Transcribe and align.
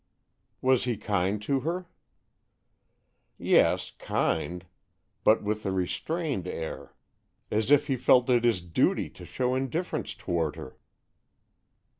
"Was 0.63 0.85
he 0.85 0.97
kind 0.97 1.39
to 1.43 1.59
her?" 1.59 1.85
"Yes, 3.37 3.91
kind, 3.99 4.65
but 5.23 5.43
with 5.43 5.63
a 5.63 5.71
restrained 5.71 6.47
air, 6.47 6.95
as 7.51 7.69
if 7.69 7.85
he 7.85 7.97
felt 7.97 8.27
it 8.27 8.43
his 8.43 8.63
duty 8.63 9.11
to 9.11 9.25
show 9.25 9.53
indifference 9.53 10.15
toward 10.15 10.55
her." 10.55 10.79